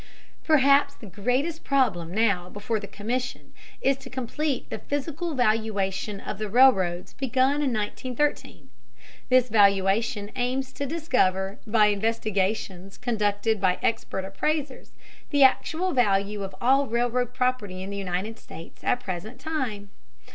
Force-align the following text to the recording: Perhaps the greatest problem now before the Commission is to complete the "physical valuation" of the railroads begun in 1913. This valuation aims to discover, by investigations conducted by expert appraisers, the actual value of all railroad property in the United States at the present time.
Perhaps 0.43 0.95
the 0.95 1.05
greatest 1.05 1.63
problem 1.63 2.11
now 2.11 2.49
before 2.49 2.79
the 2.79 2.87
Commission 2.87 3.53
is 3.83 3.97
to 3.97 4.09
complete 4.09 4.67
the 4.71 4.79
"physical 4.79 5.35
valuation" 5.35 6.19
of 6.19 6.39
the 6.39 6.49
railroads 6.49 7.13
begun 7.13 7.61
in 7.61 7.71
1913. 7.71 8.69
This 9.29 9.49
valuation 9.49 10.31
aims 10.35 10.73
to 10.73 10.87
discover, 10.87 11.59
by 11.67 11.85
investigations 11.89 12.97
conducted 12.97 13.61
by 13.61 13.77
expert 13.83 14.25
appraisers, 14.25 14.93
the 15.29 15.43
actual 15.43 15.93
value 15.93 16.41
of 16.41 16.55
all 16.59 16.87
railroad 16.87 17.31
property 17.35 17.83
in 17.83 17.91
the 17.91 17.95
United 17.97 18.39
States 18.39 18.83
at 18.83 19.01
the 19.01 19.03
present 19.03 19.39
time. 19.39 19.91